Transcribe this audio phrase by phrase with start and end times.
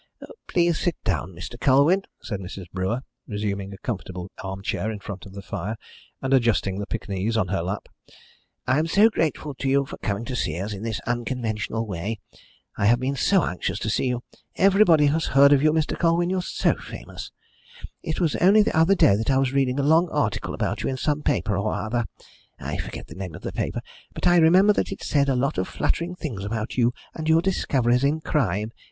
[0.47, 1.59] "Please sit down, Mr.
[1.59, 2.65] Colwyn," said Mrs.
[2.73, 5.77] Brewer, resuming a comfortable arm chair in front of the fire,
[6.23, 7.87] and adjusting the Pekingese on her lap.
[8.65, 12.19] "I am so grateful to you for coming to see us in this unconventional way.
[12.75, 14.23] I have been so anxious to see you!
[14.55, 15.95] Everybody has heard of you, Mr.
[15.95, 17.31] Colwyn you're so famous.
[18.01, 20.89] It was only the other day that I was reading a long article about you
[20.89, 22.05] in some paper or other.
[22.59, 23.81] I forget the name of the paper,
[24.15, 27.43] but I remember that it said a lot of flattering things about you and your
[27.43, 28.71] discoveries in crime.